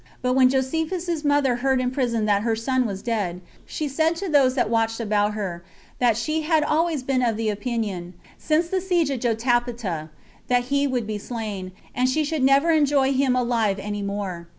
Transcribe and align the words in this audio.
But 0.23 0.33
when 0.33 0.49
Josephus's 0.49 1.23
mother 1.23 1.57
heard 1.57 1.79
in 1.79 1.91
prison 1.91 2.25
that 2.25 2.41
her 2.41 2.55
son 2.55 2.87
was 2.87 3.03
dead, 3.03 3.39
she 3.67 3.87
said 3.87 4.15
to 4.15 4.27
those 4.27 4.55
that 4.55 4.67
watched 4.67 4.99
about 4.99 5.35
her, 5.35 5.63
That 5.99 6.17
she 6.17 6.41
had 6.41 6.63
always 6.63 7.03
been 7.03 7.21
of 7.21 7.39
opinion, 7.39 8.15
since 8.35 8.67
the 8.67 8.81
siege 8.81 9.11
of 9.11 9.19
Jotapata, 9.19 10.09
[that 10.47 10.63
he 10.63 10.87
would 10.87 11.05
be 11.05 11.19
slain,] 11.19 11.71
and 11.93 12.09
she 12.09 12.23
should 12.23 12.41
never 12.41 12.71
enjoy 12.71 13.13
him 13.13 13.35
alive 13.35 13.77
any 13.77 14.01
more. 14.01 14.47